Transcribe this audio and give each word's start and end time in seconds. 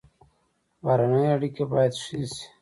بهرنۍ 0.83 1.25
اړیکې 1.35 1.63
باید 1.71 1.93
ښې 2.03 2.21
شي 2.33 2.45